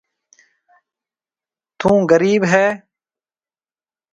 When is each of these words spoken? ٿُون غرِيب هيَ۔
ٿُون 1.79 1.99
غرِيب 2.09 2.41
هيَ۔ 2.51 2.65